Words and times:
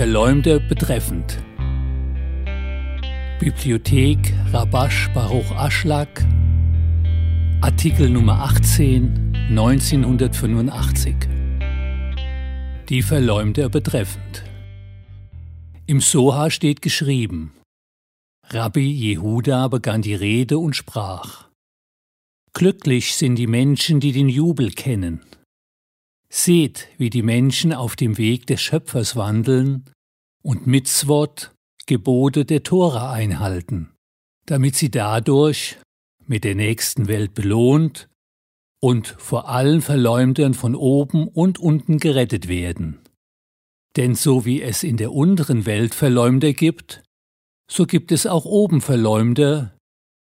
Die 0.00 0.06
Verleumder 0.06 0.60
betreffend. 0.60 1.36
Bibliothek 3.38 4.32
Rabash 4.50 5.10
Baruch 5.12 5.50
Aschlag 5.54 6.26
Artikel 7.60 8.08
Nummer 8.08 8.40
18 8.40 9.34
1985 9.50 11.16
Die 12.88 13.02
Verleumder 13.02 13.68
betreffend. 13.68 14.42
Im 15.84 16.00
Soha 16.00 16.48
steht 16.48 16.80
geschrieben 16.80 17.52
Rabbi 18.48 18.90
Jehuda 18.90 19.68
begann 19.68 20.00
die 20.00 20.14
Rede 20.14 20.56
und 20.56 20.74
sprach 20.76 21.50
Glücklich 22.54 23.16
sind 23.16 23.36
die 23.36 23.46
Menschen, 23.46 24.00
die 24.00 24.12
den 24.12 24.30
Jubel 24.30 24.70
kennen. 24.70 25.20
Seht, 26.32 26.88
wie 26.96 27.10
die 27.10 27.22
Menschen 27.22 27.72
auf 27.72 27.96
dem 27.96 28.16
Weg 28.16 28.46
des 28.46 28.60
Schöpfers 28.60 29.16
wandeln 29.16 29.84
und 30.42 30.66
Mitzvot, 30.66 31.52
Gebote 31.86 32.44
der 32.44 32.62
Tora 32.62 33.12
einhalten, 33.12 33.90
damit 34.46 34.76
sie 34.76 34.92
dadurch 34.92 35.76
mit 36.26 36.44
der 36.44 36.54
nächsten 36.54 37.08
Welt 37.08 37.34
belohnt 37.34 38.08
und 38.80 39.08
vor 39.08 39.48
allen 39.48 39.82
Verleumdern 39.82 40.54
von 40.54 40.76
oben 40.76 41.26
und 41.26 41.58
unten 41.58 41.98
gerettet 41.98 42.46
werden. 42.46 43.00
Denn 43.96 44.14
so 44.14 44.44
wie 44.44 44.62
es 44.62 44.84
in 44.84 44.96
der 44.98 45.12
unteren 45.12 45.66
Welt 45.66 45.96
Verleumder 45.96 46.52
gibt, 46.52 47.02
so 47.68 47.86
gibt 47.86 48.12
es 48.12 48.26
auch 48.26 48.44
oben 48.44 48.80
Verleumder, 48.80 49.76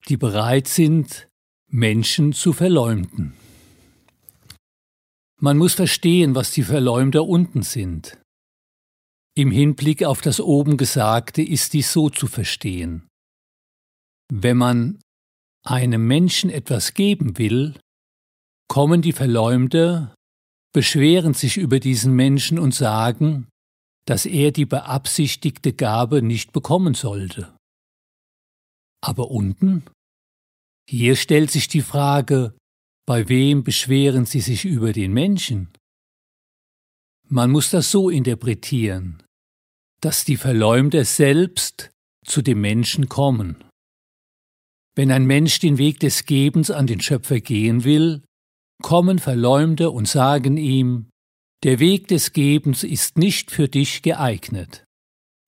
die 0.07 0.17
bereit 0.17 0.67
sind, 0.67 1.27
Menschen 1.67 2.33
zu 2.33 2.53
verleumden. 2.53 3.33
Man 5.39 5.57
muss 5.57 5.75
verstehen, 5.75 6.33
was 6.33 6.51
die 6.51 6.63
Verleumder 6.63 7.25
unten 7.25 7.61
sind. 7.61 8.17
Im 9.35 9.51
Hinblick 9.51 10.03
auf 10.03 10.21
das 10.21 10.39
oben 10.39 10.77
Gesagte 10.77 11.43
ist 11.43 11.73
dies 11.73 11.93
so 11.93 12.09
zu 12.09 12.25
verstehen. 12.25 13.07
Wenn 14.33 14.57
man 14.57 14.99
einem 15.63 16.07
Menschen 16.07 16.49
etwas 16.49 16.95
geben 16.95 17.37
will, 17.37 17.79
kommen 18.67 19.03
die 19.03 19.13
Verleumder, 19.13 20.15
beschweren 20.73 21.35
sich 21.35 21.57
über 21.57 21.79
diesen 21.79 22.15
Menschen 22.15 22.57
und 22.57 22.73
sagen, 22.73 23.47
dass 24.05 24.25
er 24.25 24.51
die 24.51 24.65
beabsichtigte 24.65 25.73
Gabe 25.73 26.21
nicht 26.21 26.51
bekommen 26.51 26.95
sollte. 26.95 27.55
Aber 29.01 29.29
unten? 29.29 29.85
Hier 30.89 31.15
stellt 31.15 31.51
sich 31.51 31.67
die 31.67 31.81
Frage, 31.81 32.57
bei 33.07 33.29
wem 33.29 33.63
beschweren 33.63 34.25
sie 34.25 34.41
sich 34.41 34.65
über 34.65 34.91
den 34.91 35.13
Menschen? 35.13 35.69
Man 37.29 37.51
muss 37.51 37.69
das 37.71 37.89
so 37.89 38.09
interpretieren, 38.09 39.23
dass 40.01 40.25
die 40.25 40.35
Verleumder 40.35 41.05
selbst 41.05 41.89
zu 42.25 42.41
dem 42.41 42.59
Menschen 42.59 43.07
kommen. 43.07 43.63
Wenn 44.93 45.11
ein 45.11 45.25
Mensch 45.25 45.59
den 45.59 45.77
Weg 45.77 46.01
des 46.01 46.25
Gebens 46.25 46.69
an 46.69 46.85
den 46.85 46.99
Schöpfer 46.99 47.39
gehen 47.39 47.85
will, 47.85 48.23
kommen 48.83 49.19
Verleumder 49.19 49.93
und 49.93 50.07
sagen 50.07 50.57
ihm, 50.57 51.09
der 51.63 51.79
Weg 51.79 52.09
des 52.09 52.33
Gebens 52.33 52.83
ist 52.83 53.17
nicht 53.17 53.51
für 53.51 53.69
dich 53.69 54.01
geeignet. 54.01 54.83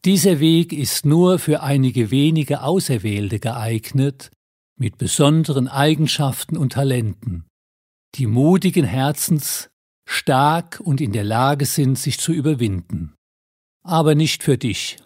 Dieser 0.05 0.39
Weg 0.39 0.71
ist 0.71 1.05
nur 1.05 1.39
für 1.39 1.61
einige 1.61 2.09
wenige 2.09 2.63
Auserwählte 2.63 3.39
geeignet, 3.39 4.31
mit 4.79 4.97
besonderen 4.97 5.67
Eigenschaften 5.67 6.55
und 6.55 6.71
Talenten 6.71 7.48
die 8.15 8.27
mutigen 8.27 8.85
Herzens 8.85 9.69
stark 10.07 10.79
und 10.83 11.01
in 11.01 11.13
der 11.13 11.23
Lage 11.23 11.65
sind, 11.65 11.97
sich 11.97 12.19
zu 12.19 12.31
überwinden. 12.33 13.13
Aber 13.83 14.15
nicht 14.15 14.43
für 14.43 14.57
dich, 14.57 14.97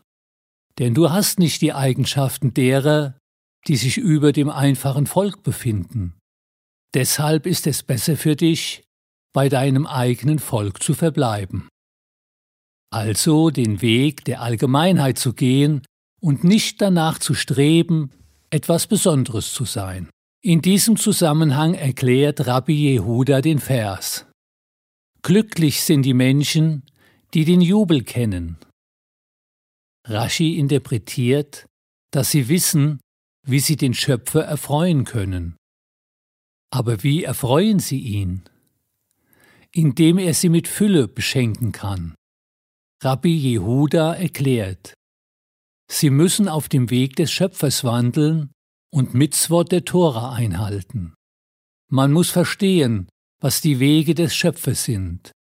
denn 0.80 0.94
du 0.94 1.12
hast 1.12 1.40
nicht 1.40 1.62
die 1.62 1.74
Eigenschaften 1.74 2.54
derer, 2.54 3.18
die 3.68 3.76
sich 3.76 3.98
über 3.98 4.32
dem 4.32 4.50
einfachen 4.50 5.08
Volk 5.08 5.44
befinden. 5.44 6.14
Deshalb 6.94 7.46
ist 7.46 7.68
es 7.68 7.84
besser 7.84 8.18
für 8.18 8.36
dich, 8.36 8.84
bei 9.34 9.50
deinem 9.50 9.88
eigenen 9.88 10.40
Volk 10.40 10.82
zu 10.82 10.94
verbleiben. 10.94 11.68
Also 12.92 13.50
den 13.50 13.82
Weg 13.82 14.26
der 14.26 14.42
Allgemeinheit 14.42 15.18
zu 15.18 15.34
gehen 15.34 15.82
und 16.22 16.44
nicht 16.44 16.82
danach 16.82 17.18
zu 17.18 17.34
streben, 17.34 18.12
etwas 18.52 18.86
Besonderes 18.86 19.52
zu 19.52 19.66
sein. 19.66 20.10
In 20.46 20.62
diesem 20.62 20.98
Zusammenhang 20.98 21.74
erklärt 21.74 22.48
Rabbi 22.48 22.74
Jehuda 22.74 23.40
den 23.40 23.60
Vers. 23.60 24.26
Glücklich 25.22 25.84
sind 25.84 26.02
die 26.02 26.14
Menschen, 26.14 26.84
die 27.34 27.46
den 27.46 27.62
Jubel 27.62 28.04
kennen. 28.04 28.58
Rashi 30.06 30.58
interpretiert, 30.58 31.66
dass 32.12 32.32
sie 32.32 32.50
wissen, 32.50 33.00
wie 33.48 33.62
sie 33.62 33.78
den 33.78 33.94
Schöpfer 33.94 34.44
erfreuen 34.44 35.06
können. 35.06 35.56
Aber 36.72 37.04
wie 37.04 37.24
erfreuen 37.24 37.80
sie 37.80 38.00
ihn? 38.00 38.44
Indem 39.72 40.18
er 40.18 40.34
sie 40.34 40.50
mit 40.50 40.68
Fülle 40.68 41.08
beschenken 41.08 41.72
kann. 41.72 42.16
Rabbi 43.02 43.34
Jehuda 43.34 44.14
erklärt, 44.16 44.94
sie 45.90 46.10
müssen 46.10 46.50
auf 46.50 46.68
dem 46.68 46.90
Weg 46.90 47.16
des 47.16 47.32
Schöpfers 47.32 47.86
wandeln 47.86 48.52
und 48.94 49.16
Mitzvot 49.16 49.72
der 49.72 49.86
Tora 49.86 50.34
einhalten. 50.34 51.16
Man 51.90 52.12
muss 52.12 52.30
verstehen, 52.30 53.10
was 53.42 53.60
die 53.60 53.80
Wege 53.80 54.14
des 54.14 54.36
Schöpfers 54.36 54.84
sind. 54.84 55.32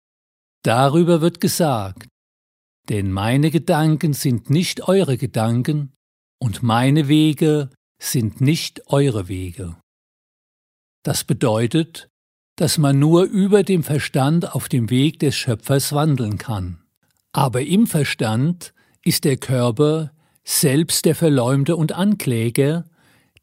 Darüber 0.63 1.21
wird 1.21 1.39
gesagt, 1.39 2.07
denn 2.89 3.11
meine 3.11 3.51
Gedanken 3.51 4.13
sind 4.13 4.49
nicht 4.49 4.87
eure 4.87 5.17
Gedanken 5.17 5.93
und 6.39 6.63
meine 6.63 7.07
Wege 7.07 7.69
sind 8.01 8.41
nicht 8.41 8.87
eure 8.87 9.27
Wege. 9.27 9.77
Das 11.03 11.23
bedeutet, 11.23 12.09
dass 12.55 12.79
man 12.79 12.97
nur 12.97 13.23
über 13.23 13.61
dem 13.61 13.83
Verstand 13.83 14.53
auf 14.55 14.67
dem 14.67 14.89
Weg 14.89 15.19
des 15.19 15.35
Schöpfers 15.35 15.93
wandeln 15.93 16.39
kann. 16.39 16.83
Aber 17.33 17.61
im 17.61 17.85
Verstand 17.85 18.73
ist 19.03 19.25
der 19.25 19.37
Körper 19.37 20.11
selbst 20.43 21.05
der 21.05 21.15
Verleumder 21.15 21.77
und 21.77 21.91
Ankläger, 21.91 22.85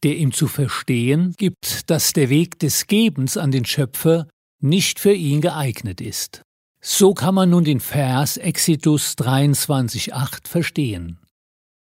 der 0.03 0.17
ihm 0.17 0.33
zu 0.33 0.47
verstehen 0.47 1.35
gibt, 1.37 1.91
dass 1.91 2.13
der 2.13 2.31
Weg 2.31 2.59
des 2.59 2.87
Gebens 2.87 3.37
an 3.37 3.51
den 3.51 3.65
Schöpfer 3.65 4.29
nicht 4.61 4.99
für 4.99 5.13
ihn 5.13 5.41
geeignet 5.41 6.01
ist. 6.01 6.43
So 6.83 7.13
kann 7.13 7.35
man 7.35 7.51
nun 7.51 7.65
den 7.65 7.81
Vers 7.81 8.37
Exodus 8.39 9.15
23,8 9.15 10.49
verstehen. 10.49 11.19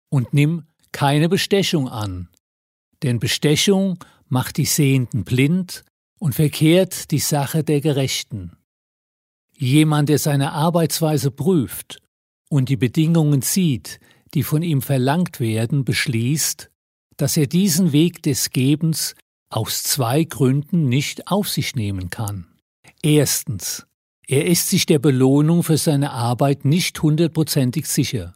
Und 0.09 0.33
nimm 0.33 0.65
keine 0.93 1.29
Bestechung 1.29 1.89
an, 1.89 2.29
denn 3.03 3.19
Bestechung 3.19 3.99
macht 4.29 4.57
die 4.57 4.65
Sehenden 4.65 5.25
blind 5.25 5.85
und 6.21 6.35
verkehrt 6.35 7.11
die 7.11 7.19
Sache 7.19 7.65
der 7.65 7.81
Gerechten. 7.81 8.57
Jemand, 9.57 10.09
der 10.09 10.19
seine 10.19 10.53
Arbeitsweise 10.53 11.31
prüft 11.31 11.99
und 12.49 12.69
die 12.69 12.77
Bedingungen 12.77 13.43
sieht, 13.43 13.99
die 14.35 14.43
von 14.43 14.63
ihm 14.63 14.83
verlangt 14.83 15.41
werden, 15.41 15.85
beschließt, 15.85 16.71
dass 17.17 17.37
er 17.37 17.47
diesen 17.47 17.93
Weg 17.93 18.23
des 18.23 18.51
Gebens 18.51 19.15
aus 19.51 19.83
zwei 19.83 20.25
Gründen 20.25 20.89
nicht 20.89 21.29
auf 21.29 21.49
sich 21.49 21.77
nehmen 21.77 22.11
kann. 22.11 22.47
Erstens, 23.03 23.87
er 24.27 24.47
ist 24.47 24.69
sich 24.71 24.87
der 24.87 24.99
Belohnung 24.99 25.63
für 25.63 25.77
seine 25.77 26.11
Arbeit 26.13 26.65
nicht 26.65 27.01
hundertprozentig 27.03 27.87
sicher, 27.87 28.35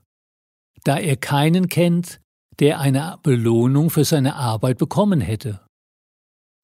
da 0.85 0.99
er 0.99 1.17
keinen 1.17 1.69
kennt, 1.69 2.21
der 2.59 2.81
eine 2.81 3.19
Belohnung 3.23 3.91
für 3.91 4.05
seine 4.05 4.37
Arbeit 4.37 4.79
bekommen 4.79 5.21
hätte. 5.21 5.61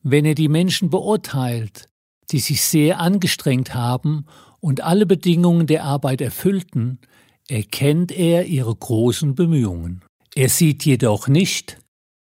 Wenn 0.02 0.24
er 0.24 0.34
die 0.34 0.48
Menschen 0.48 0.90
beurteilt, 0.90 1.88
die 2.30 2.40
sich 2.40 2.62
sehr 2.62 3.00
angestrengt 3.00 3.74
haben 3.74 4.26
und 4.60 4.82
alle 4.82 5.06
Bedingungen 5.06 5.66
der 5.66 5.84
Arbeit 5.84 6.20
erfüllten, 6.20 6.98
erkennt 7.48 8.12
er 8.12 8.46
ihre 8.46 8.74
großen 8.74 9.34
Bemühungen. 9.34 10.04
Er 10.34 10.48
sieht 10.48 10.84
jedoch 10.84 11.28
nicht, 11.28 11.78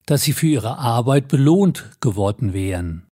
dass 0.07 0.23
sie 0.23 0.33
für 0.33 0.47
ihre 0.47 0.79
Arbeit 0.79 1.29
belohnt 1.29 1.97
geworden 2.01 2.53
wären. 2.53 3.07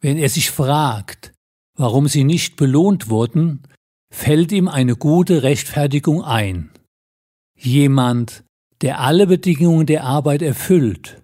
Wenn 0.00 0.16
er 0.16 0.28
sich 0.28 0.50
fragt, 0.50 1.32
warum 1.76 2.08
sie 2.08 2.24
nicht 2.24 2.56
belohnt 2.56 3.08
wurden, 3.08 3.62
fällt 4.12 4.52
ihm 4.52 4.68
eine 4.68 4.96
gute 4.96 5.42
Rechtfertigung 5.42 6.22
ein. 6.22 6.70
Jemand, 7.58 8.44
der 8.80 9.00
alle 9.00 9.26
Bedingungen 9.26 9.86
der 9.86 10.04
Arbeit 10.04 10.42
erfüllt, 10.42 11.22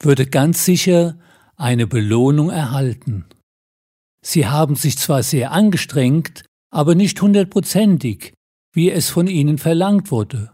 würde 0.00 0.26
ganz 0.26 0.64
sicher 0.64 1.18
eine 1.56 1.86
Belohnung 1.86 2.50
erhalten. 2.50 3.26
Sie 4.24 4.46
haben 4.46 4.76
sich 4.76 4.98
zwar 4.98 5.22
sehr 5.22 5.52
angestrengt, 5.52 6.44
aber 6.70 6.94
nicht 6.94 7.20
hundertprozentig, 7.20 8.32
wie 8.74 8.90
es 8.90 9.10
von 9.10 9.26
ihnen 9.26 9.58
verlangt 9.58 10.10
wurde. 10.10 10.52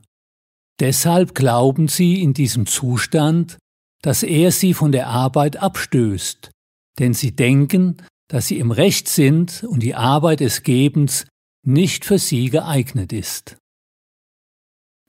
Deshalb 0.80 1.34
glauben 1.34 1.88
sie 1.88 2.22
in 2.22 2.34
diesem 2.34 2.66
Zustand, 2.66 3.58
dass 4.02 4.22
er 4.22 4.52
sie 4.52 4.74
von 4.74 4.92
der 4.92 5.08
Arbeit 5.08 5.56
abstößt, 5.56 6.50
denn 6.98 7.14
sie 7.14 7.34
denken, 7.34 7.96
dass 8.28 8.46
sie 8.46 8.58
im 8.58 8.70
Recht 8.70 9.08
sind 9.08 9.64
und 9.64 9.82
die 9.82 9.94
Arbeit 9.94 10.40
des 10.40 10.62
Gebens 10.62 11.26
nicht 11.66 12.04
für 12.04 12.18
sie 12.18 12.50
geeignet 12.50 13.12
ist. 13.12 13.56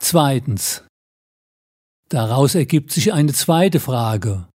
Zweitens. 0.02 0.84
Daraus 2.10 2.56
ergibt 2.56 2.92
sich 2.92 3.14
eine 3.14 3.34
zweite 3.34 3.80
Frage. 3.80 4.48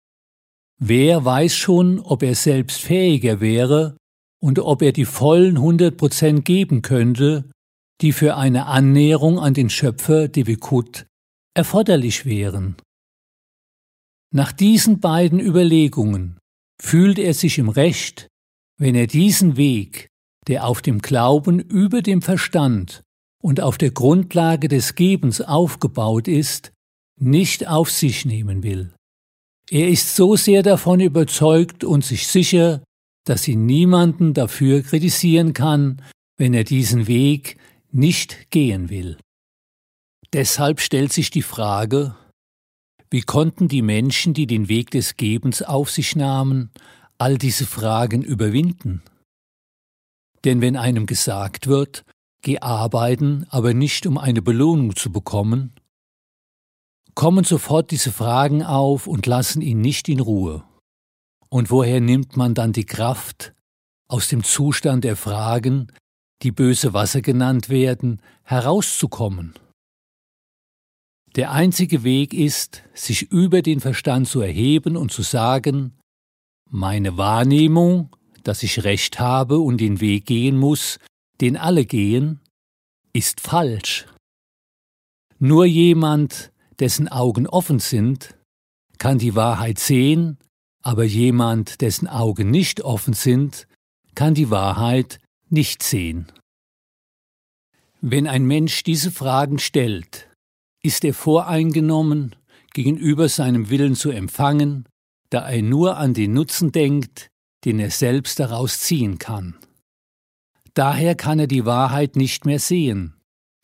Wer 0.80 1.24
weiß 1.24 1.54
schon, 1.54 2.00
ob 2.00 2.22
er 2.22 2.34
selbst 2.34 2.80
fähiger 2.80 3.40
wäre 3.40 3.96
und 4.40 4.58
ob 4.58 4.82
er 4.82 4.92
die 4.92 5.04
vollen 5.04 5.56
100 5.56 5.96
Prozent 5.96 6.44
geben 6.44 6.82
könnte, 6.82 7.50
die 8.00 8.12
für 8.12 8.36
eine 8.36 8.66
Annäherung 8.66 9.38
an 9.38 9.54
den 9.54 9.70
Schöpfer 9.70 10.28
Devikut 10.28 11.06
erforderlich 11.54 12.24
wären? 12.24 12.76
Nach 14.34 14.50
diesen 14.50 14.98
beiden 14.98 15.38
Überlegungen 15.38 16.38
fühlt 16.80 17.18
er 17.18 17.34
sich 17.34 17.58
im 17.58 17.68
Recht, 17.68 18.28
wenn 18.78 18.94
er 18.94 19.06
diesen 19.06 19.58
Weg, 19.58 20.08
der 20.48 20.66
auf 20.66 20.80
dem 20.80 21.00
Glauben 21.00 21.60
über 21.60 22.00
dem 22.00 22.22
Verstand 22.22 23.02
und 23.42 23.60
auf 23.60 23.76
der 23.76 23.90
Grundlage 23.90 24.68
des 24.68 24.94
Gebens 24.94 25.42
aufgebaut 25.42 26.28
ist, 26.28 26.72
nicht 27.20 27.68
auf 27.68 27.90
sich 27.90 28.24
nehmen 28.24 28.62
will. 28.62 28.94
Er 29.70 29.88
ist 29.88 30.16
so 30.16 30.34
sehr 30.34 30.62
davon 30.62 31.00
überzeugt 31.00 31.84
und 31.84 32.02
sich 32.02 32.26
sicher, 32.26 32.82
dass 33.24 33.46
ihn 33.46 33.66
niemanden 33.66 34.32
dafür 34.32 34.82
kritisieren 34.82 35.52
kann, 35.52 36.02
wenn 36.38 36.54
er 36.54 36.64
diesen 36.64 37.06
Weg 37.06 37.58
nicht 37.90 38.50
gehen 38.50 38.88
will. 38.88 39.18
Deshalb 40.32 40.80
stellt 40.80 41.12
sich 41.12 41.30
die 41.30 41.42
Frage, 41.42 42.16
wie 43.12 43.20
konnten 43.20 43.68
die 43.68 43.82
Menschen, 43.82 44.32
die 44.32 44.46
den 44.46 44.70
Weg 44.70 44.90
des 44.90 45.18
Gebens 45.18 45.60
auf 45.60 45.90
sich 45.90 46.16
nahmen, 46.16 46.70
all 47.18 47.36
diese 47.36 47.66
Fragen 47.66 48.22
überwinden? 48.22 49.02
Denn 50.44 50.62
wenn 50.62 50.76
einem 50.78 51.04
gesagt 51.04 51.66
wird, 51.66 52.06
geh 52.40 52.60
arbeiten, 52.60 53.46
aber 53.50 53.74
nicht 53.74 54.06
um 54.06 54.16
eine 54.16 54.40
Belohnung 54.40 54.96
zu 54.96 55.12
bekommen, 55.12 55.74
kommen 57.14 57.44
sofort 57.44 57.90
diese 57.90 58.12
Fragen 58.12 58.62
auf 58.62 59.06
und 59.06 59.26
lassen 59.26 59.60
ihn 59.60 59.82
nicht 59.82 60.08
in 60.08 60.20
Ruhe. 60.20 60.64
Und 61.50 61.70
woher 61.70 62.00
nimmt 62.00 62.38
man 62.38 62.54
dann 62.54 62.72
die 62.72 62.86
Kraft, 62.86 63.52
aus 64.08 64.28
dem 64.28 64.42
Zustand 64.42 65.04
der 65.04 65.16
Fragen, 65.16 65.92
die 66.40 66.50
böse 66.50 66.94
Wasser 66.94 67.20
genannt 67.20 67.68
werden, 67.68 68.22
herauszukommen? 68.42 69.52
Der 71.36 71.52
einzige 71.52 72.04
Weg 72.04 72.34
ist, 72.34 72.82
sich 72.94 73.30
über 73.30 73.62
den 73.62 73.80
Verstand 73.80 74.28
zu 74.28 74.40
erheben 74.40 74.96
und 74.96 75.12
zu 75.12 75.22
sagen, 75.22 75.98
meine 76.70 77.16
Wahrnehmung 77.16 78.10
dass 78.44 78.62
ich 78.62 78.84
Recht 78.84 79.20
habe 79.20 79.58
und 79.58 79.80
den 79.80 80.00
Weg 80.00 80.26
gehen 80.26 80.56
muss, 80.56 80.98
den 81.40 81.56
alle 81.56 81.84
gehen, 81.84 82.40
ist 83.12 83.40
falsch. 83.40 84.06
Nur 85.38 85.64
jemand, 85.64 86.52
dessen 86.78 87.08
Augen 87.08 87.46
offen 87.46 87.78
sind, 87.78 88.34
kann 88.98 89.18
die 89.18 89.34
Wahrheit 89.34 89.78
sehen, 89.78 90.38
aber 90.82 91.04
jemand, 91.04 91.80
dessen 91.80 92.08
Augen 92.08 92.50
nicht 92.50 92.80
offen 92.82 93.14
sind, 93.14 93.66
kann 94.14 94.34
die 94.34 94.50
Wahrheit 94.50 95.18
nicht 95.48 95.82
sehen. 95.82 96.30
Wenn 98.00 98.26
ein 98.26 98.44
Mensch 98.44 98.82
diese 98.82 99.10
Fragen 99.10 99.58
stellt, 99.58 100.28
ist 100.82 101.04
er 101.04 101.14
voreingenommen, 101.14 102.36
gegenüber 102.74 103.28
seinem 103.28 103.70
Willen 103.70 103.94
zu 103.94 104.10
empfangen, 104.10 104.88
da 105.30 105.48
er 105.48 105.62
nur 105.62 105.96
an 105.96 106.14
den 106.14 106.32
Nutzen 106.32 106.72
denkt, 106.72 107.30
den 107.64 107.78
er 107.78 107.90
selbst 107.90 108.40
daraus 108.40 108.80
ziehen 108.80 109.18
kann. 109.18 109.56
Daher 110.74 111.14
kann 111.14 111.38
er 111.38 111.46
die 111.46 111.64
Wahrheit 111.64 112.16
nicht 112.16 112.44
mehr 112.44 112.58
sehen. 112.58 113.14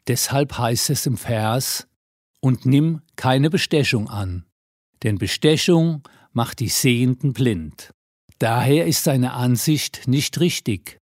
Deshalb 0.06 0.56
heißt 0.56 0.90
es 0.90 1.06
im 1.06 1.16
Vers, 1.16 1.86
und 2.40 2.66
nimm 2.66 3.02
keine 3.16 3.50
Bestechung 3.50 4.08
an, 4.08 4.44
denn 5.02 5.18
Bestechung 5.18 6.02
macht 6.32 6.60
die 6.60 6.68
Sehenden 6.68 7.32
blind. 7.32 7.90
Daher 8.38 8.86
ist 8.86 9.04
seine 9.04 9.32
Ansicht 9.32 10.06
nicht 10.06 10.38
richtig, 10.38 10.98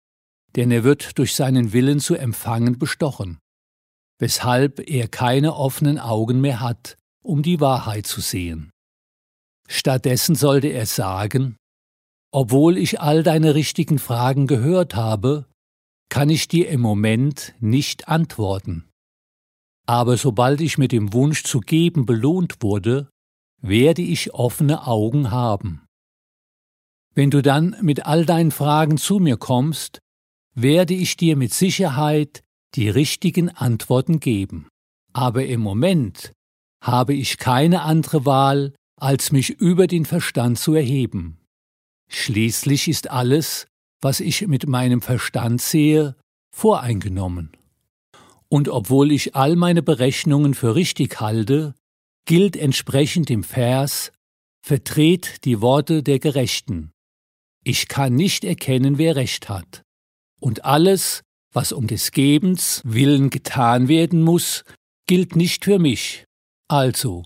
denn 0.55 0.71
er 0.71 0.83
wird 0.83 1.17
durch 1.17 1.33
seinen 1.33 1.71
Willen 1.71 1.99
zu 1.99 2.15
empfangen 2.15 2.77
bestochen, 2.77 3.39
weshalb 4.21 4.87
er 4.87 5.07
keine 5.07 5.55
offenen 5.55 5.97
Augen 5.97 6.41
mehr 6.41 6.59
hat, 6.59 6.95
um 7.23 7.41
die 7.41 7.59
Wahrheit 7.59 8.05
zu 8.05 8.21
sehen. 8.21 8.69
Stattdessen 9.67 10.35
sollte 10.35 10.67
er 10.67 10.85
sagen, 10.85 11.57
obwohl 12.31 12.77
ich 12.77 13.01
all 13.01 13.23
deine 13.23 13.55
richtigen 13.55 13.97
Fragen 13.97 14.45
gehört 14.45 14.95
habe, 14.95 15.47
kann 16.09 16.29
ich 16.29 16.47
dir 16.47 16.69
im 16.69 16.81
Moment 16.81 17.55
nicht 17.59 18.09
antworten. 18.09 18.87
Aber 19.87 20.17
sobald 20.17 20.61
ich 20.61 20.77
mit 20.77 20.91
dem 20.91 21.13
Wunsch 21.13 21.43
zu 21.43 21.59
geben 21.59 22.05
belohnt 22.05 22.61
wurde, 22.61 23.09
werde 23.59 24.03
ich 24.03 24.35
offene 24.35 24.85
Augen 24.85 25.31
haben. 25.31 25.81
Wenn 27.15 27.31
du 27.31 27.41
dann 27.41 27.75
mit 27.81 28.05
all 28.05 28.25
deinen 28.25 28.51
Fragen 28.51 28.97
zu 28.97 29.17
mir 29.17 29.37
kommst, 29.37 29.97
werde 30.53 30.93
ich 30.93 31.17
dir 31.17 31.35
mit 31.35 31.55
Sicherheit 31.55 32.43
die 32.75 32.89
richtigen 32.89 33.49
Antworten 33.49 34.19
geben. 34.19 34.67
Aber 35.13 35.45
im 35.45 35.61
Moment 35.61 36.33
habe 36.81 37.13
ich 37.13 37.37
keine 37.37 37.81
andere 37.83 38.25
Wahl, 38.25 38.73
als 38.99 39.31
mich 39.31 39.49
über 39.49 39.87
den 39.87 40.05
Verstand 40.05 40.59
zu 40.59 40.73
erheben. 40.73 41.37
Schließlich 42.09 42.87
ist 42.87 43.09
alles, 43.09 43.67
was 44.01 44.19
ich 44.19 44.47
mit 44.47 44.67
meinem 44.67 45.01
Verstand 45.01 45.61
sehe, 45.61 46.15
voreingenommen. 46.53 47.51
Und 48.49 48.67
obwohl 48.67 49.11
ich 49.11 49.35
all 49.35 49.55
meine 49.55 49.81
Berechnungen 49.81 50.53
für 50.53 50.75
richtig 50.75 51.21
halte, 51.21 51.73
gilt 52.25 52.55
entsprechend 52.55 53.29
dem 53.29 53.43
Vers 53.43 54.11
Vertret 54.63 55.43
die 55.45 55.61
Worte 55.61 56.03
der 56.03 56.19
Gerechten. 56.19 56.91
Ich 57.63 57.87
kann 57.87 58.13
nicht 58.13 58.43
erkennen, 58.43 58.97
wer 58.97 59.15
Recht 59.15 59.49
hat. 59.49 59.83
Und 60.39 60.65
alles, 60.65 61.23
was 61.53 61.71
um 61.71 61.87
des 61.87 62.11
Gebens 62.11 62.81
willen 62.85 63.29
getan 63.29 63.87
werden 63.87 64.21
muss, 64.21 64.63
gilt 65.07 65.35
nicht 65.35 65.65
für 65.65 65.79
mich. 65.79 66.25
Also, 66.69 67.23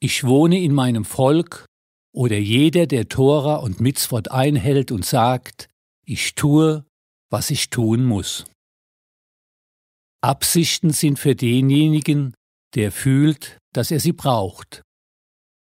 ich 0.00 0.24
wohne 0.24 0.60
in 0.60 0.72
meinem 0.72 1.04
Volk 1.04 1.66
oder 2.14 2.38
jeder, 2.38 2.86
der 2.86 3.08
Tora 3.08 3.56
und 3.56 3.80
Mitzvot 3.80 4.30
einhält 4.30 4.92
und 4.92 5.04
sagt, 5.04 5.68
ich 6.06 6.34
tue, 6.34 6.84
was 7.30 7.50
ich 7.50 7.70
tun 7.70 8.04
muss. 8.04 8.44
Absichten 10.22 10.90
sind 10.90 11.18
für 11.18 11.34
denjenigen, 11.34 12.34
der 12.74 12.92
fühlt, 12.92 13.58
dass 13.72 13.90
er 13.90 14.00
sie 14.00 14.12
braucht. 14.12 14.82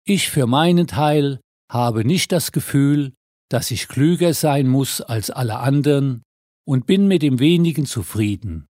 Ich 0.05 0.29
für 0.29 0.47
meinen 0.47 0.87
Teil 0.87 1.39
habe 1.71 2.03
nicht 2.03 2.31
das 2.31 2.51
Gefühl, 2.51 3.13
dass 3.49 3.71
ich 3.71 3.87
klüger 3.87 4.33
sein 4.33 4.67
muss 4.67 5.01
als 5.01 5.29
alle 5.29 5.59
anderen 5.59 6.23
und 6.69 6.85
bin 6.85 7.07
mit 7.07 7.23
dem 7.23 7.39
wenigen 7.39 7.87
zufrieden. 7.87 8.67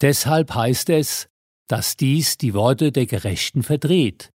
Deshalb 0.00 0.54
heißt 0.54 0.88
es, 0.88 1.28
dass 1.68 1.98
dies 1.98 2.38
die 2.38 2.54
Worte 2.54 2.92
der 2.92 3.04
Gerechten 3.04 3.62
verdreht, 3.62 4.30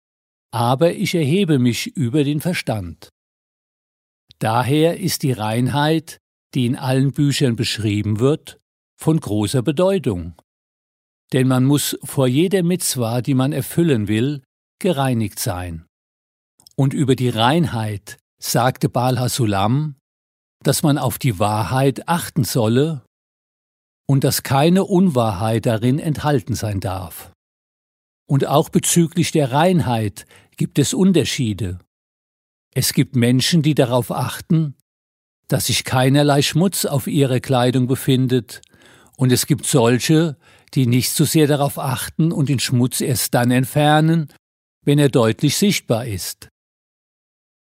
aber 0.54 0.94
ich 0.94 1.16
erhebe 1.16 1.58
mich 1.58 1.88
über 1.88 2.24
den 2.24 2.42
Verstand. 2.42 3.10
Daher 4.38 5.00
ist 5.00 5.24
die 5.24 5.32
Reinheit, 5.32 6.20
die 6.54 6.68
in 6.68 6.76
allen 6.76 7.12
Büchern 7.12 7.56
beschrieben 7.56 8.20
wird, 8.20 8.60
von 9.00 9.20
großer 9.20 9.64
Bedeutung. 9.64 10.36
Denn 11.34 11.48
man 11.48 11.66
muss 11.66 11.98
vor 12.04 12.28
jeder 12.28 12.62
Mitzwa, 12.62 13.22
die 13.22 13.34
man 13.34 13.52
erfüllen 13.52 14.10
will, 14.10 14.44
gereinigt 14.78 15.40
sein. 15.40 15.88
Und 16.76 16.94
über 16.94 17.16
die 17.16 17.30
Reinheit 17.30 18.20
sagte 18.38 18.90
Baal 18.90 19.18
Hasulam, 19.20 19.96
dass 20.64 20.84
man 20.84 20.98
auf 20.98 21.18
die 21.18 21.40
Wahrheit 21.40 22.08
achten 22.08 22.44
solle 22.44 23.04
und 24.08 24.24
dass 24.24 24.44
keine 24.44 24.84
Unwahrheit 24.84 25.66
darin 25.66 26.00
enthalten 26.00 26.54
sein 26.56 26.80
darf. 26.80 27.32
Und 28.28 28.46
auch 28.46 28.70
bezüglich 28.70 29.32
der 29.32 29.52
Reinheit 29.52 30.26
gibt 30.58 30.80
es 30.80 30.94
Unterschiede. 30.94 31.80
Es 32.74 32.94
gibt 32.94 33.16
Menschen, 33.16 33.62
die 33.62 33.76
darauf 33.76 34.12
achten, 34.12 34.76
dass 35.48 35.66
sich 35.66 35.84
keinerlei 35.84 36.42
Schmutz 36.42 36.86
auf 36.86 37.08
ihrer 37.08 37.40
Kleidung 37.40 37.88
befindet, 37.88 38.62
und 39.18 39.32
es 39.32 39.46
gibt 39.46 39.68
solche, 39.68 40.36
die 40.74 40.88
nicht 40.88 41.12
so 41.12 41.26
sehr 41.26 41.46
darauf 41.46 41.78
achten 41.78 42.32
und 42.32 42.50
den 42.50 42.58
Schmutz 42.58 43.02
erst 43.02 43.36
dann 43.36 43.52
entfernen, 43.52 44.34
wenn 44.84 44.98
er 44.98 45.10
deutlich 45.10 45.58
sichtbar 45.58 46.08
ist. 46.08 46.50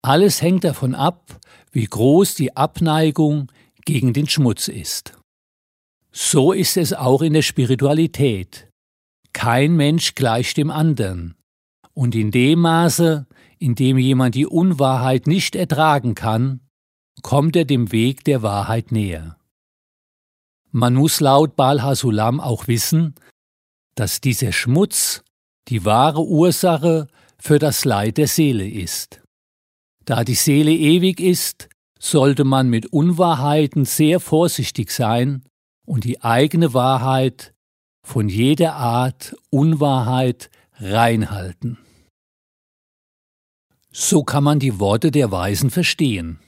Alles 0.06 0.42
hängt 0.42 0.66
davon 0.66 0.96
ab, 0.96 1.40
wie 1.72 1.86
groß 1.86 2.36
die 2.36 2.56
Abneigung 2.58 3.52
gegen 3.86 4.14
den 4.14 4.28
Schmutz 4.28 4.68
ist. 4.68 5.18
So 6.12 6.52
ist 6.52 6.78
es 6.78 6.94
auch 6.94 7.22
in 7.22 7.34
der 7.34 7.42
Spiritualität. 7.42 8.70
Kein 9.32 9.76
Mensch 9.76 10.14
gleicht 10.14 10.58
dem 10.58 10.70
anderen. 10.70 11.36
Und 11.94 12.16
in 12.16 12.32
dem 12.32 12.60
Maße, 12.60 13.26
in 13.60 13.76
dem 13.76 13.98
jemand 13.98 14.36
die 14.36 14.46
Unwahrheit 14.46 15.26
nicht 15.26 15.56
ertragen 15.56 16.16
kann, 16.16 16.60
kommt 17.22 17.56
er 17.56 17.66
dem 17.66 17.92
Weg 17.92 18.26
der 18.26 18.42
Wahrheit 18.42 18.92
näher. 18.92 19.38
Man 20.72 20.96
muss 20.96 21.22
laut 21.22 21.56
Baal 21.56 21.82
Hasulam 21.82 22.42
auch 22.42 22.68
wissen, 22.68 23.16
dass 23.96 24.20
dieser 24.22 24.52
Schmutz 24.52 25.24
die 25.70 25.86
wahre 25.86 26.24
Ursache 26.24 27.08
für 27.38 27.58
das 27.58 27.86
Leid 27.86 28.18
der 28.18 28.28
Seele 28.28 28.68
ist. 28.68 29.23
Da 30.06 30.24
die 30.24 30.36
Seele 30.36 30.72
ewig 30.72 31.20
ist, 31.20 31.70
sollte 32.00 32.44
man 32.44 32.70
mit 32.70 32.88
Unwahrheiten 32.88 33.86
sehr 33.86 34.20
vorsichtig 34.20 34.92
sein 34.92 35.44
und 35.86 36.04
die 36.04 36.22
eigene 36.22 36.74
Wahrheit 36.74 37.54
von 38.06 38.28
jeder 38.28 38.76
Art 38.76 39.36
Unwahrheit 39.50 40.50
reinhalten. 40.80 41.78
So 43.92 44.24
kann 44.24 44.44
man 44.44 44.60
die 44.60 44.80
Worte 44.80 45.12
der 45.12 45.32
Weisen 45.32 45.70
verstehen. 45.70 46.40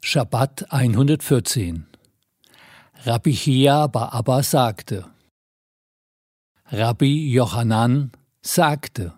Schabbat 0.00 0.72
114 0.72 1.86
Rabbi 3.04 3.32
Chia 3.34 3.84
Abba 3.84 4.42
sagte 4.42 5.06
Rabbi 6.66 7.30
Johanan 7.30 8.12
sagte 8.42 9.14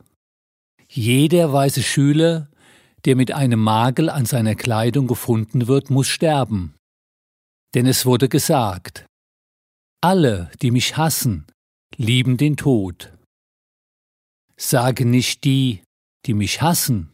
Jeder 0.89 1.53
weise 1.53 1.83
Schüler, 1.83 2.49
der 3.05 3.17
mit 3.17 3.33
einem 3.33 3.61
Makel 3.61 4.09
an 4.09 4.27
seiner 4.27 4.55
Kleidung 4.55 5.07
gefunden 5.07 5.67
wird, 5.67 5.91
muss 5.91 6.09
sterben. 6.09 6.75
Denn 7.75 7.87
es 7.87 8.07
wurde 8.07 8.29
gesagt, 8.29 9.07
alle, 10.03 10.51
die 10.61 10.71
mich 10.71 10.97
hassen, 10.97 11.47
lieben 11.97 12.37
den 12.37 12.57
Tod. 12.57 13.13
Sage 14.57 15.05
nicht 15.05 15.45
die, 15.45 15.83
die 16.27 16.35
mich 16.35 16.63
hassen, 16.63 17.13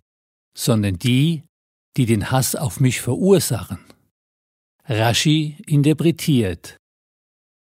sondern 0.57 0.99
die, 0.99 1.45
die 1.97 2.07
den 2.07 2.31
Hass 2.31 2.55
auf 2.55 2.81
mich 2.81 3.01
verursachen. 3.01 3.79
Rashi 4.85 5.57
interpretiert 5.67 6.77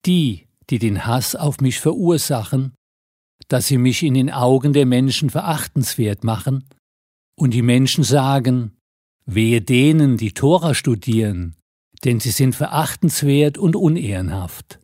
die, 0.06 0.48
die 0.70 0.80
den 0.80 1.06
Hass 1.06 1.36
auf 1.36 1.60
mich 1.62 1.80
verursachen, 1.80 2.74
dass 3.48 3.68
sie 3.68 3.78
mich 3.78 4.04
in 4.04 4.14
den 4.14 4.32
Augen 4.32 4.74
der 4.74 4.86
Menschen 4.86 5.30
verachtenswert 5.30 6.24
machen, 6.24 6.66
und 7.42 7.56
die 7.56 7.64
Menschen 7.64 8.04
sagen, 8.04 8.78
wehe 9.26 9.64
denen, 9.64 10.16
die 10.16 10.32
Tora 10.32 10.76
studieren, 10.76 11.56
denn 12.04 12.20
sie 12.20 12.30
sind 12.30 12.56
verachtenswert 12.56 13.58
und 13.58 13.76
unehrenhaft. 13.76 14.80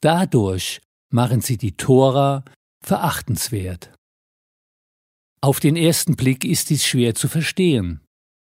Dadurch 0.00 0.80
machen 1.12 1.42
sie 1.42 1.58
die 1.58 1.76
Tora 1.76 2.46
verachtenswert. 2.82 3.92
Auf 5.42 5.60
den 5.60 5.76
ersten 5.76 6.16
Blick 6.16 6.46
ist 6.46 6.70
dies 6.70 6.86
schwer 6.86 7.14
zu 7.14 7.28
verstehen. 7.28 8.00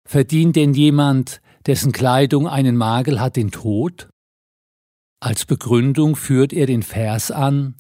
Verdient 0.07 0.55
denn 0.55 0.75
jemand, 0.75 1.41
dessen 1.65 1.93
Kleidung 1.93 2.47
einen 2.47 2.77
Makel 2.77 3.19
hat, 3.19 3.37
den 3.37 3.51
Tod? 3.51 4.11
Als 5.21 5.47
Begründung 5.47 6.17
führt 6.17 6.53
er 6.53 6.67
den 6.67 6.83
Vers 6.83 7.31
an 7.31 7.77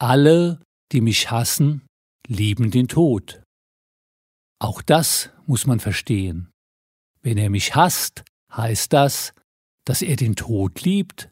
Alle, 0.00 0.62
die 0.92 1.02
mich 1.02 1.30
hassen, 1.30 1.82
lieben 2.26 2.70
den 2.70 2.88
Tod. 2.88 3.42
Auch 4.58 4.82
das 4.82 5.30
muss 5.46 5.66
man 5.66 5.80
verstehen. 5.80 6.50
Wenn 7.22 7.38
er 7.38 7.50
mich 7.50 7.74
hasst, 7.74 8.24
heißt 8.52 8.92
das, 8.92 9.32
dass 9.84 10.02
er 10.02 10.16
den 10.16 10.36
Tod 10.36 10.82
liebt. 10.82 11.30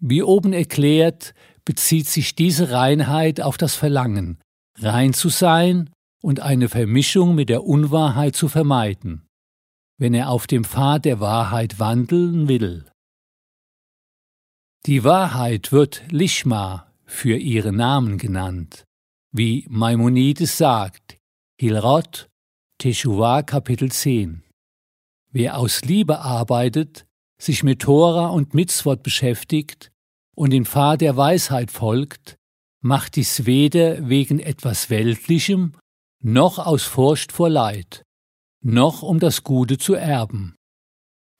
Wie 0.00 0.22
oben 0.22 0.52
erklärt, 0.52 1.34
bezieht 1.64 2.06
sich 2.08 2.34
diese 2.34 2.70
Reinheit 2.70 3.40
auf 3.40 3.56
das 3.56 3.74
Verlangen, 3.74 4.38
rein 4.78 5.14
zu 5.14 5.28
sein 5.28 5.90
und 6.20 6.40
eine 6.40 6.68
Vermischung 6.68 7.34
mit 7.34 7.48
der 7.48 7.64
Unwahrheit 7.64 8.36
zu 8.36 8.48
vermeiden, 8.48 9.26
wenn 9.98 10.14
er 10.14 10.30
auf 10.30 10.46
dem 10.46 10.64
Pfad 10.64 11.04
der 11.04 11.20
Wahrheit 11.20 11.78
wandeln 11.78 12.48
will. 12.48 12.84
Die 14.86 15.04
Wahrheit 15.04 15.72
wird 15.72 16.02
Lishma 16.10 16.92
für 17.06 17.36
ihren 17.38 17.76
Namen 17.76 18.18
genannt, 18.18 18.84
wie 19.32 19.66
Maimonides 19.70 20.58
sagt, 20.58 21.13
Hilrot, 21.56 22.28
Teshuvah 22.80 23.44
Kapitel 23.44 23.92
10. 23.92 24.42
Wer 25.30 25.56
aus 25.56 25.82
Liebe 25.82 26.18
arbeitet, 26.18 27.06
sich 27.40 27.62
mit 27.62 27.82
Tora 27.82 28.26
und 28.26 28.54
Mitzvot 28.54 29.04
beschäftigt 29.04 29.92
und 30.34 30.50
den 30.50 30.64
Pfad 30.64 31.00
der 31.00 31.16
Weisheit 31.16 31.70
folgt, 31.70 32.34
macht 32.82 33.14
dies 33.14 33.46
weder 33.46 34.08
wegen 34.08 34.40
etwas 34.40 34.90
Weltlichem, 34.90 35.76
noch 36.24 36.58
aus 36.58 36.82
Furcht 36.82 37.30
vor 37.30 37.50
Leid, 37.50 38.02
noch 38.60 39.02
um 39.02 39.20
das 39.20 39.44
Gute 39.44 39.78
zu 39.78 39.94
erben. 39.94 40.56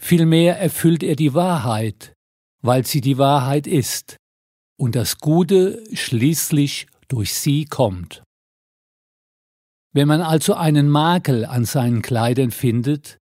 Vielmehr 0.00 0.60
erfüllt 0.60 1.02
er 1.02 1.16
die 1.16 1.34
Wahrheit, 1.34 2.14
weil 2.62 2.86
sie 2.86 3.00
die 3.00 3.18
Wahrheit 3.18 3.66
ist, 3.66 4.16
und 4.78 4.94
das 4.94 5.18
Gute 5.18 5.84
schließlich 5.92 6.86
durch 7.08 7.34
sie 7.34 7.64
kommt. 7.64 8.22
Wenn 9.94 10.08
man 10.08 10.20
also 10.20 10.54
einen 10.54 10.88
Makel 10.88 11.44
an 11.44 11.64
seinen 11.64 12.02
Kleidern 12.02 12.50
findet, 12.50 13.18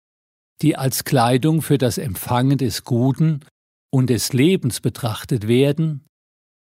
die 0.62 0.77
als 0.77 1.05
Kleidung 1.05 1.62
für 1.62 1.79
das 1.79 1.99
Empfangen 1.99 2.59
des 2.59 2.85
Guten 2.85 3.41
und 3.93 4.09
des 4.09 4.33
Lebens 4.33 4.81
betrachtet 4.81 5.49
werden, 5.49 6.07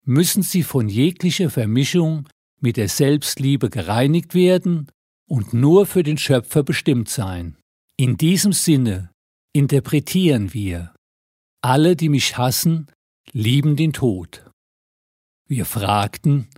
müssen 0.05 0.43
sie 0.43 0.63
von 0.63 0.89
jeglicher 0.89 1.49
Vermischung 1.49 2.27
mit 2.59 2.75
der 2.75 2.89
Selbstliebe 2.89 3.69
gereinigt 3.69 4.33
werden 4.33 4.91
und 5.29 5.53
nur 5.53 5.85
für 5.85 6.03
den 6.03 6.17
Schöpfer 6.17 6.63
bestimmt 6.63 7.07
sein. 7.07 7.55
In 7.95 8.17
diesem 8.17 8.51
Sinne 8.51 9.11
interpretieren 9.53 10.53
wir, 10.53 10.93
alle, 11.61 11.95
die 11.95 12.09
mich 12.09 12.37
hassen, 12.37 12.87
lieben 13.31 13.77
den 13.77 13.93
Tod. 13.93 14.45
Wir 15.47 15.65
fragten, 15.65 16.49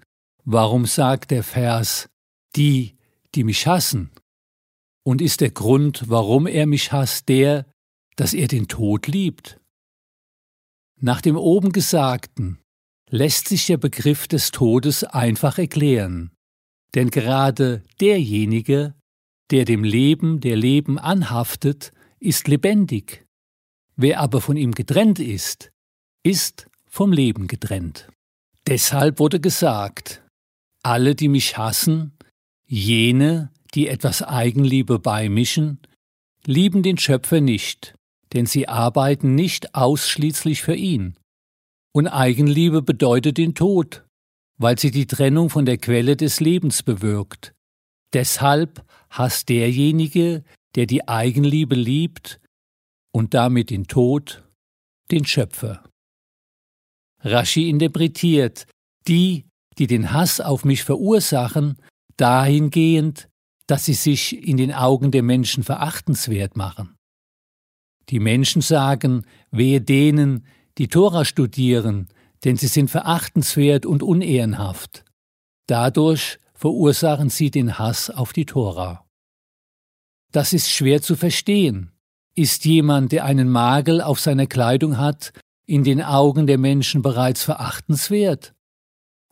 warum 0.45 0.85
sagt 0.87 1.29
der 1.29 1.43
Vers, 1.43 2.07
die, 2.55 2.95
die 3.35 3.43
mich 3.43 3.67
hassen? 3.67 4.11
Und 5.03 5.21
ist 5.21 5.41
der 5.41 5.51
Grund, 5.51 6.03
warum 6.07 6.47
er 6.47 6.65
mich 6.65 6.91
hasst, 6.91 7.29
der, 7.29 7.65
dass 8.15 8.33
er 8.33 8.47
den 8.47 8.67
Tod 8.67 9.07
liebt? 9.07 9.59
Nach 10.99 11.21
dem 11.21 11.35
oben 11.35 11.71
Gesagten 11.71 12.59
lässt 13.09 13.47
sich 13.47 13.67
der 13.67 13.77
Begriff 13.77 14.27
des 14.27 14.51
Todes 14.51 15.03
einfach 15.03 15.57
erklären. 15.57 16.31
Denn 16.95 17.09
gerade 17.09 17.83
derjenige, 17.99 18.95
der 19.51 19.65
dem 19.65 19.83
Leben 19.83 20.39
der 20.39 20.55
Leben 20.55 20.97
anhaftet, 20.97 21.91
ist 22.19 22.47
lebendig. 22.47 23.25
Wer 23.95 24.19
aber 24.19 24.41
von 24.41 24.57
ihm 24.57 24.71
getrennt 24.71 25.19
ist, 25.19 25.71
ist 26.23 26.67
vom 26.89 27.11
Leben 27.11 27.47
getrennt. 27.47 28.09
Deshalb 28.67 29.19
wurde 29.19 29.39
gesagt, 29.39 30.23
alle, 30.81 31.13
die 31.13 31.27
mich 31.27 31.57
hassen, 31.57 32.14
jene, 32.67 33.51
die 33.73 33.87
etwas 33.87 34.21
Eigenliebe 34.21 34.99
beimischen, 34.99 35.79
lieben 36.45 36.83
den 36.83 36.97
Schöpfer 36.97 37.41
nicht, 37.41 37.95
denn 38.33 38.45
sie 38.45 38.67
arbeiten 38.67 39.35
nicht 39.35 39.75
ausschließlich 39.75 40.61
für 40.61 40.75
ihn. 40.75 41.15
Und 41.93 42.07
Eigenliebe 42.07 42.81
bedeutet 42.81 43.37
den 43.37 43.55
Tod, 43.55 44.03
weil 44.57 44.77
sie 44.79 44.91
die 44.91 45.07
Trennung 45.07 45.49
von 45.49 45.65
der 45.65 45.77
Quelle 45.77 46.15
des 46.15 46.39
Lebens 46.39 46.83
bewirkt. 46.83 47.53
Deshalb 48.13 48.85
hasst 49.09 49.49
derjenige, 49.49 50.43
der 50.75 50.85
die 50.85 51.07
Eigenliebe 51.07 51.75
liebt 51.75 52.39
und 53.11 53.33
damit 53.33 53.69
den 53.69 53.87
Tod, 53.87 54.43
den 55.11 55.25
Schöpfer. 55.25 55.83
Rashi 57.21 57.69
interpretiert, 57.69 58.67
die, 59.07 59.45
die 59.77 59.87
den 59.87 60.11
Hass 60.11 60.39
auf 60.39 60.65
mich 60.65 60.83
verursachen, 60.83 61.77
dahingehend, 62.17 63.29
dass 63.67 63.85
sie 63.85 63.93
sich 63.93 64.45
in 64.45 64.57
den 64.57 64.73
Augen 64.73 65.11
der 65.11 65.23
Menschen 65.23 65.63
verachtenswert 65.63 66.55
machen. 66.55 66.95
Die 68.09 68.19
Menschen 68.19 68.61
sagen, 68.61 69.25
wehe 69.51 69.81
denen, 69.81 70.45
die 70.77 70.87
Tora 70.87 71.25
studieren, 71.25 72.07
denn 72.43 72.57
sie 72.57 72.67
sind 72.67 72.91
verachtenswert 72.91 73.85
und 73.85 74.03
unehrenhaft. 74.03 75.03
Dadurch 75.67 76.39
verursachen 76.53 77.29
sie 77.29 77.49
den 77.49 77.79
Hass 77.79 78.09
auf 78.09 78.33
die 78.33 78.45
Tora. 78.45 79.05
Das 80.31 80.53
ist 80.53 80.69
schwer 80.69 81.01
zu 81.01 81.15
verstehen. 81.15 81.91
Ist 82.35 82.65
jemand, 82.65 83.13
der 83.13 83.25
einen 83.25 83.49
Magel 83.49 84.01
auf 84.01 84.19
seiner 84.19 84.45
Kleidung 84.45 84.97
hat, 84.97 85.31
in 85.65 85.83
den 85.83 86.01
Augen 86.01 86.45
der 86.45 86.57
Menschen 86.57 87.01
bereits 87.01 87.43
verachtenswert? 87.43 88.53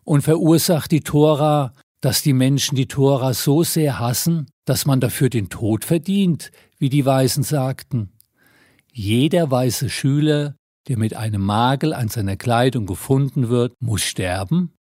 Und 0.06 0.22
verursacht 0.22 0.92
die 0.92 1.02
Tora, 1.02 1.74
dass 2.04 2.22
die 2.22 2.34
Menschen 2.34 2.76
die 2.76 2.90
Tora 2.90 3.34
so 3.34 3.64
sehr 3.64 3.98
hassen, 3.98 4.48
dass 4.66 4.86
man 4.86 5.00
dafür 5.00 5.30
den 5.30 5.48
Tod 5.48 5.86
verdient, 5.86 6.52
wie 6.78 6.90
die 6.90 7.06
Weisen 7.06 7.44
sagten? 7.44 8.12
Jeder 8.92 9.50
weiße 9.50 9.90
Schüler 9.90 10.56
der 10.90 10.98
mit 10.98 11.16
einem 11.16 11.42
Magel 11.42 11.94
an 11.94 12.10
seiner 12.10 12.36
Kleidung 12.36 12.86
gefunden 12.86 13.48
wird, 13.48 13.74
muss 13.80 14.02
sterben? 14.02 14.74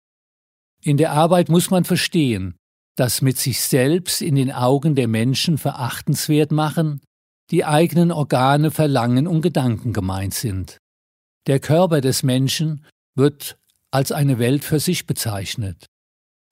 In 0.83 0.97
der 0.97 1.11
Arbeit 1.11 1.49
muss 1.49 1.69
man 1.69 1.83
verstehen, 1.83 2.55
dass 2.95 3.21
mit 3.21 3.37
sich 3.37 3.61
selbst 3.61 4.23
in 4.23 4.33
den 4.33 4.51
Augen 4.51 4.95
der 4.95 5.07
Menschen 5.07 5.59
verachtenswert 5.59 6.51
machen, 6.51 7.01
die 7.51 7.65
eigenen 7.65 8.11
Organe, 8.11 8.71
Verlangen 8.71 9.27
und 9.27 9.41
Gedanken 9.41 9.93
gemeint 9.93 10.33
sind. 10.33 10.79
Der 11.45 11.59
Körper 11.59 12.01
des 12.01 12.23
Menschen 12.23 12.83
wird 13.13 13.59
als 13.91 14.11
eine 14.11 14.39
Welt 14.39 14.63
für 14.63 14.79
sich 14.79 15.05
bezeichnet. 15.05 15.85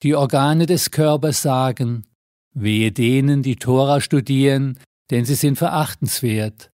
Die 0.02 0.14
Organe 0.14 0.66
des 0.66 0.90
Körpers 0.90 1.42
sagen, 1.42 2.06
wehe 2.54 2.90
denen, 2.90 3.42
die 3.42 3.56
Tora 3.56 4.00
studieren, 4.00 4.78
denn 5.10 5.24
sie 5.24 5.34
sind 5.34 5.56
verachtenswert. 5.56 6.70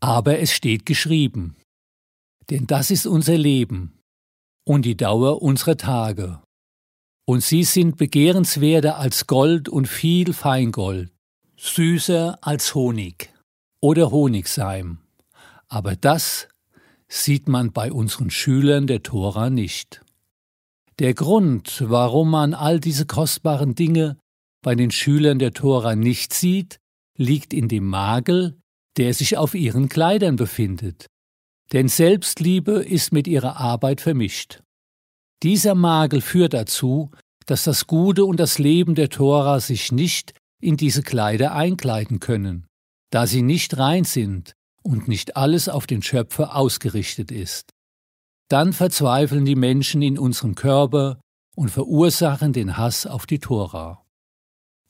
Aber 0.00 0.38
es 0.38 0.52
steht 0.52 0.84
geschrieben. 0.84 1.56
Denn 2.50 2.66
das 2.66 2.90
ist 2.90 3.06
unser 3.06 3.38
Leben 3.38 3.98
und 4.64 4.84
die 4.84 4.96
Dauer 4.96 5.42
unserer 5.42 5.76
Tage. 5.76 6.42
Und 7.24 7.42
sie 7.42 7.64
sind 7.64 7.96
begehrenswerter 7.96 8.98
als 8.98 9.26
Gold 9.26 9.68
und 9.68 9.88
viel 9.88 10.32
Feingold, 10.32 11.10
süßer 11.56 12.38
als 12.42 12.74
Honig 12.74 13.32
oder 13.80 14.10
Honigseim. 14.10 14.98
Aber 15.68 15.96
das 15.96 16.48
sieht 17.08 17.48
man 17.48 17.72
bei 17.72 17.90
unseren 17.90 18.30
Schülern 18.30 18.86
der 18.86 19.02
Tora 19.02 19.50
nicht. 19.50 20.02
Der 20.98 21.12
Grund, 21.12 21.84
warum 21.86 22.30
man 22.30 22.54
all 22.54 22.80
diese 22.80 23.04
kostbaren 23.04 23.74
Dinge 23.74 24.16
bei 24.62 24.74
den 24.74 24.90
Schülern 24.90 25.38
der 25.38 25.52
Tora 25.52 25.94
nicht 25.94 26.32
sieht, 26.32 26.78
liegt 27.18 27.52
in 27.52 27.68
dem 27.68 27.86
Magel, 27.86 28.58
der 28.96 29.12
sich 29.12 29.36
auf 29.36 29.54
ihren 29.54 29.90
Kleidern 29.90 30.36
befindet. 30.36 31.06
Denn 31.72 31.88
Selbstliebe 31.88 32.82
ist 32.82 33.12
mit 33.12 33.28
ihrer 33.28 33.58
Arbeit 33.58 34.00
vermischt. 34.00 34.62
Dieser 35.42 35.74
Magel 35.74 36.22
führt 36.22 36.54
dazu, 36.54 37.10
dass 37.44 37.64
das 37.64 37.86
Gute 37.86 38.24
und 38.24 38.40
das 38.40 38.58
Leben 38.58 38.94
der 38.94 39.10
Tora 39.10 39.60
sich 39.60 39.92
nicht 39.92 40.32
in 40.62 40.78
diese 40.78 41.02
Kleider 41.02 41.52
einkleiden 41.52 42.20
können, 42.20 42.66
da 43.10 43.26
sie 43.26 43.42
nicht 43.42 43.76
rein 43.76 44.04
sind 44.04 44.54
und 44.82 45.08
nicht 45.08 45.36
alles 45.36 45.68
auf 45.68 45.86
den 45.86 46.00
Schöpfer 46.02 46.56
ausgerichtet 46.56 47.30
ist 47.30 47.75
dann 48.48 48.72
verzweifeln 48.72 49.44
die 49.44 49.56
Menschen 49.56 50.02
in 50.02 50.18
unserem 50.18 50.54
Körper 50.54 51.20
und 51.54 51.70
verursachen 51.70 52.52
den 52.52 52.76
Hass 52.76 53.06
auf 53.06 53.26
die 53.26 53.38
Tora. 53.38 54.04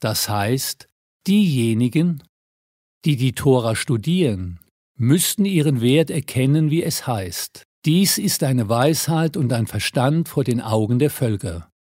Das 0.01 0.29
heißt, 0.29 0.89
diejenigen, 1.27 2.23
die 3.05 3.17
die 3.17 3.33
Tora 3.33 3.77
studieren, 3.77 4.61
müssten 4.97 5.45
ihren 5.45 5.81
Wert 5.81 6.11
erkennen, 6.11 6.71
wie 6.71 6.83
es 6.83 7.07
heißt. 7.07 7.65
Dies 7.85 8.19
ist 8.19 8.43
eine 8.43 8.69
Weisheit 8.69 9.37
und 9.37 9.53
ein 9.53 9.67
Verstand 9.67 10.29
vor 10.29 10.43
den 10.43 10.61
Augen 10.61 10.99
der 10.99 11.11
Völker. 11.11 11.71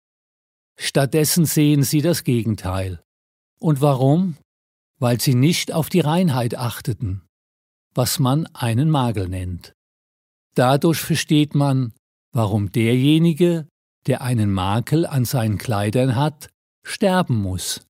Stattdessen 0.79 1.47
sehen 1.47 1.83
sie 1.83 2.01
das 2.01 2.23
Gegenteil. 2.23 3.03
Und 3.59 3.81
warum? 3.81 4.37
Weil 4.99 5.21
sie 5.21 5.35
nicht 5.35 5.73
auf 5.73 5.89
die 5.89 6.01
Reinheit 6.01 6.55
achteten, 6.55 7.23
was 7.95 8.19
man 8.19 8.47
einen 8.55 8.91
Magel 8.91 9.29
nennt. 9.29 9.76
Dadurch 10.57 11.01
versteht 11.01 11.55
man, 11.55 11.93
warum 12.33 12.73
derjenige, 12.73 13.69
der 14.07 14.23
einen 14.23 14.53
Makel 14.53 15.07
an 15.07 15.25
seinen 15.25 15.59
Kleidern 15.59 16.17
hat, 16.17 16.49
sterben 16.83 17.37
muss. 17.37 17.87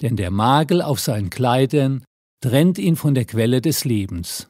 Denn 0.00 0.16
der 0.16 0.30
Makel 0.30 0.80
auf 0.80 1.00
seinen 1.00 1.30
Kleidern 1.30 2.04
trennt 2.40 2.78
ihn 2.78 2.96
von 2.96 3.14
der 3.14 3.24
Quelle 3.24 3.60
des 3.60 3.84
Lebens. 3.84 4.48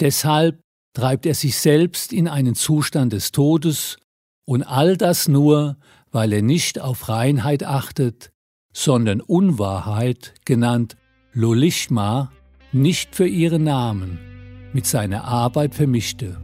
Deshalb 0.00 0.60
treibt 0.94 1.24
er 1.24 1.34
sich 1.34 1.56
selbst 1.56 2.12
in 2.12 2.28
einen 2.28 2.54
Zustand 2.54 3.12
des 3.12 3.32
Todes, 3.32 3.96
und 4.44 4.64
all 4.64 4.96
das 4.96 5.28
nur, 5.28 5.78
weil 6.10 6.32
er 6.32 6.42
nicht 6.42 6.80
auf 6.80 7.08
Reinheit 7.08 7.62
achtet, 7.62 8.32
sondern 8.74 9.20
Unwahrheit, 9.20 10.34
genannt 10.44 10.96
Lolishma, 11.32 12.32
nicht 12.72 13.14
für 13.14 13.28
ihren 13.28 13.64
Namen, 13.64 14.18
mit 14.72 14.84
seiner 14.84 15.24
Arbeit 15.24 15.74
vermischte 15.74 16.40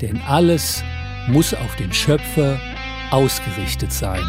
denn 0.00 0.20
alles 0.22 0.82
muss 1.28 1.54
auf 1.54 1.76
den 1.76 1.92
Schöpfer 1.92 2.58
ausgerichtet 3.10 3.92
sein. 3.92 4.22